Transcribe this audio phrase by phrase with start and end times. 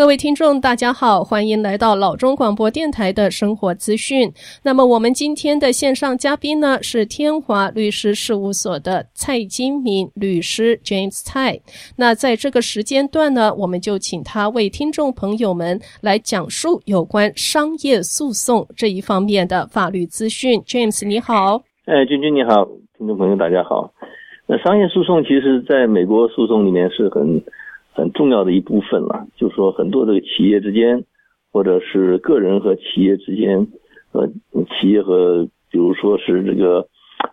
[0.00, 4.32] 各位听众，大家好，欢迎来到老中广播电台的生活资讯。
[4.62, 11.60] 那么，我们今天的线上嘉宾呢，是天华律师事务所的蔡金明律师 James 蔡。
[11.98, 20.62] 那在这个时间段呢，我们就请他为听众朋友们来讲述有关商业诉讼这一方面的法律资讯。
[20.62, 21.60] James，你好。
[21.84, 22.64] 哎，君君你好，
[22.96, 23.92] 听众朋友大家好。
[24.46, 27.44] 那商业诉讼其实在美国诉讼里面是很。
[27.92, 31.04] 很重要的一部分了，就是说很多这个企业之间，
[31.52, 33.66] 或者是个人和企业之间，
[34.12, 34.28] 呃，
[34.68, 36.88] 企业和比如说是这个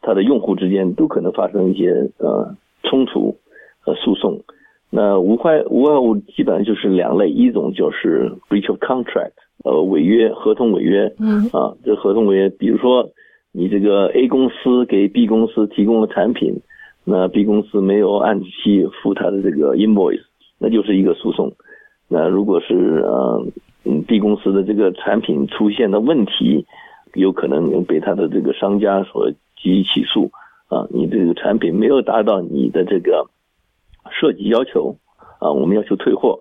[0.00, 3.36] 它的用户之间，都可能发生一些呃冲突
[3.80, 4.42] 和诉讼。
[4.90, 9.32] 那无外无外乎基本上就是两类，一种就是 breach of contract，
[9.64, 13.08] 呃，违约合同违约，嗯啊，这合同违约，比如说
[13.52, 16.60] 你这个 A 公司给 B 公司提供了产品，
[17.04, 20.20] 那 B 公司没有按期付他的这个 invoice。
[20.62, 21.52] 那就是一个诉讼。
[22.06, 23.44] 那如果是呃
[23.84, 26.64] 嗯 B 公司的这个产品出现的问题，
[27.14, 30.30] 有可能被他的这个商家所提起诉
[30.68, 33.26] 啊，你这个产品没有达到你的这个
[34.10, 34.96] 设计要求
[35.40, 36.38] 啊，我们要求退货。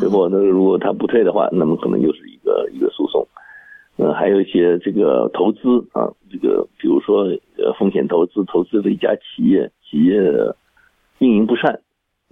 [0.00, 3.26] 退货那如果他不退的话，那么可能就是一个一个诉讼。
[3.96, 5.58] 呃，还有一些这个投资
[5.92, 7.24] 啊，这个比如说
[7.58, 10.20] 呃风险投资，投资的一家企业，企业
[11.18, 11.80] 运营不善。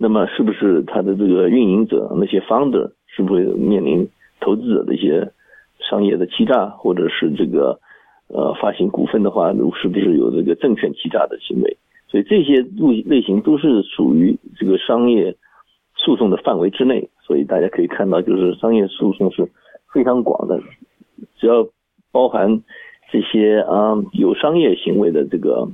[0.01, 4.09] 那么，是不是他的这个运营者那些 founder 是不是面临
[4.41, 5.33] 投资者的一些
[5.91, 7.81] 商业的欺诈，或者是这个
[8.29, 11.77] 呃发行股份的话，是不是有这个证券欺诈的行为？
[12.07, 15.37] 所以这些类类型都是属于这个商业
[15.97, 17.11] 诉讼的范围之内。
[17.27, 19.51] 所以大家可以看到，就是商业诉讼是
[19.93, 20.61] 非常广的，
[21.39, 21.67] 只要
[22.13, 22.63] 包含
[23.11, 25.69] 这些啊有商业行为的这个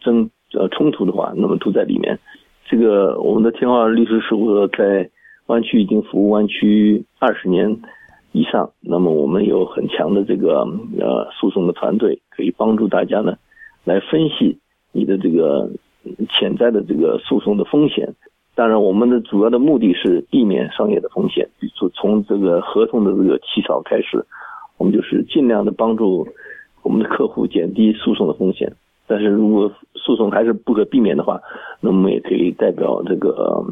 [0.00, 2.18] 争呃冲突的话，那么都在里面。
[2.68, 5.08] 这个我们的天华律师事务所在
[5.46, 7.80] 湾区已经服务湾区二十年
[8.32, 10.66] 以上，那么我们有很强的这个
[10.98, 13.36] 呃诉讼的团队，可以帮助大家呢
[13.84, 14.58] 来分析
[14.92, 15.70] 你的这个
[16.30, 18.14] 潜在的这个诉讼的风险。
[18.54, 24.24] 当然，我们的主要的目的是避免商业的风险，比如说从这个合同的这个起草开始，
[24.78, 26.26] 我们就是尽量的帮助
[26.82, 28.72] 我们的客户减低诉讼的风险。
[29.06, 31.40] 但是如果诉讼还是不可避免的话，
[31.80, 33.64] 那么我们也可以代表这个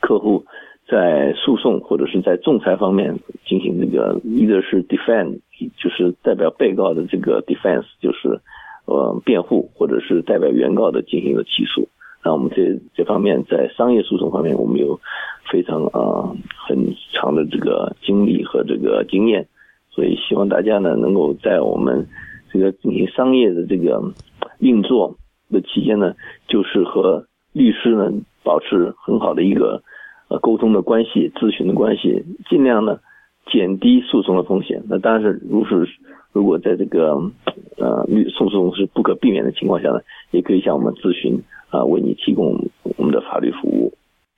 [0.00, 0.44] 客户
[0.88, 5.40] 在诉讼或者是在仲裁方面进行这个，either 是 defend，
[5.76, 8.40] 就是代表被告的这个 defense，就是
[8.86, 11.88] 呃辩护，或者是代表原告的进行了起诉。
[12.24, 14.98] 那我们这这方面在商业诉讼方面，我们有
[15.50, 19.46] 非常啊、呃、很长的这个经历和这个经验，
[19.90, 22.06] 所以希望大家呢能够在我们
[22.52, 24.02] 这个进行商业的这个。
[24.58, 25.16] 运作
[25.52, 26.14] 的期间呢，
[26.48, 28.10] 就是和律师呢
[28.42, 29.82] 保持很好的一个
[30.28, 32.98] 呃沟通的关系、咨询的关系，尽量呢
[33.46, 34.82] 减低诉讼的风险。
[34.88, 35.86] 那当然是，如是
[36.32, 37.30] 如果在这个
[37.76, 43.92] 呃律诉讼是不可避免的情况下呢，也可以向我们咨询啊、为你提供我们的法律服务。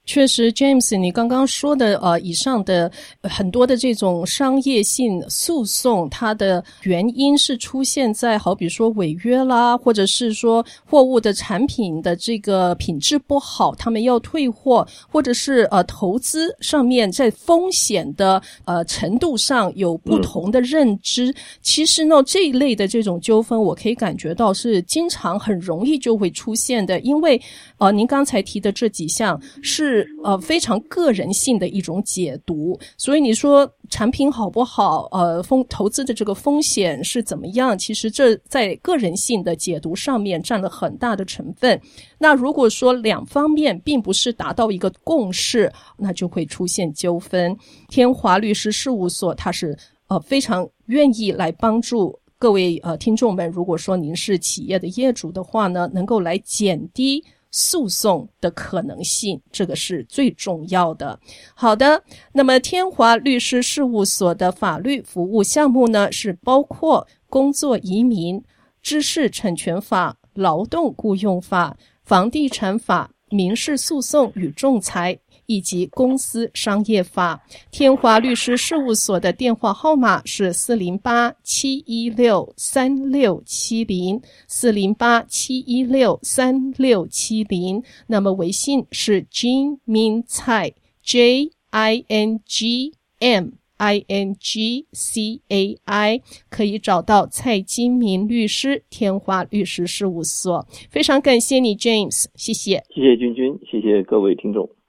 [0.07, 2.93] 确实，James，你刚刚说的呃，以上的
[3.23, 21.31] 很多的这种商业性诉讼，它的原因是出现在好比说违约啦，或者是说货物的产品的这个品质不好，他们要退货，或者是呃投资上面在风险的呃程度上有不同的认知。
[21.31, 27.41] 嗯、其实呢，这一类的这种纠纷，我可以感觉到是经常很容易就会出现的，因为
[27.79, 29.94] 呃，您刚才提的这几项是。
[30.23, 37.77] 呃非常个人性的一种解读，所以你说产品好不好，呃风投资的这个风险是怎么样？
[37.77, 41.81] 其实这在个人性的解读上面占了很大的成分。
[42.19, 47.57] 那如果说两方面并不是达到一个共识，那就会出现纠纷。
[47.89, 49.77] 天华律师事务所，他是
[50.09, 53.51] 呃非常愿意来帮助各位呃听众们。
[53.51, 57.23] 如果说您是企业的业主的话呢，能够来减低。
[57.57, 61.17] 诉讼的可能性，这个是最重要的。
[61.55, 62.03] 好的，
[62.33, 68.43] 那么天华律师事务所的法律服务项目呢，是包括工作移民、
[68.83, 75.17] 知识产权法、劳动雇佣法、房地产法、民事诉讼与仲裁。
[75.47, 87.83] 以及公司商业法，天华律师事务所的电话号码是四零八七一六三六七零四零八七一六三六七零。
[88.07, 100.67] 那么微信是 Jin Min Cai J I N G M I N G C A I，可以找到蔡金明律师，天华律师事务所。
[100.91, 104.71] 非常感谢你，James，谢谢，谢谢君君，谢谢各位听众。